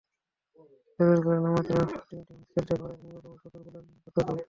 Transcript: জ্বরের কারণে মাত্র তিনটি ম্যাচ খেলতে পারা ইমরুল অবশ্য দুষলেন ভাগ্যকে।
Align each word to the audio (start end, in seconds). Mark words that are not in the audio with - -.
জ্বরের 0.99 1.19
কারণে 1.25 1.49
মাত্র 1.55 1.73
তিনটি 2.01 2.15
ম্যাচ 2.29 2.49
খেলতে 2.53 2.73
পারা 2.79 2.93
ইমরুল 2.97 3.25
অবশ্য 3.27 3.45
দুষলেন 3.53 3.83
ভাগ্যকে। 3.95 4.31